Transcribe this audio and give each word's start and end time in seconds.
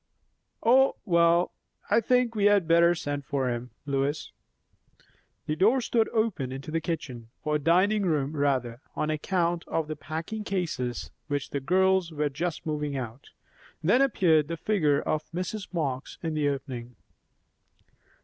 "Oh! 0.63 0.95
Well. 1.05 1.51
I 1.91 2.01
think 2.01 2.33
we 2.33 2.45
had 2.45 2.67
better 2.67 2.95
send 2.95 3.23
for 3.23 3.51
him, 3.51 3.69
Lois." 3.85 4.31
The 5.45 5.55
door 5.55 5.79
stood 5.79 6.09
open 6.09 6.51
into 6.51 6.71
the 6.71 6.81
kitchen, 6.81 7.29
or 7.43 7.59
dining 7.59 8.01
room 8.07 8.35
rather, 8.35 8.81
on 8.95 9.11
account 9.11 9.63
of 9.67 9.87
the 9.87 9.95
packing 9.95 10.43
cases 10.43 11.11
which 11.27 11.51
the 11.51 11.59
girls 11.59 12.11
were 12.11 12.29
just 12.29 12.65
moving 12.65 12.97
out; 12.97 13.29
then 13.83 14.01
appeared 14.01 14.47
the 14.47 14.57
figure 14.57 14.99
of 14.99 15.29
Mrs. 15.33 15.67
Marx 15.71 16.17
in 16.23 16.33
the 16.33 16.49
opening. 16.49 16.95